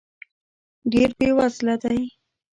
[0.91, 2.01] ډېر بې وزله دی.